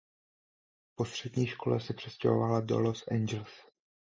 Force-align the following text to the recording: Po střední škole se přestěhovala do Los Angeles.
Po 0.95 1.05
střední 1.05 1.47
škole 1.47 1.79
se 1.79 1.93
přestěhovala 1.93 2.61
do 2.61 2.79
Los 2.79 3.03
Angeles. 3.11 3.65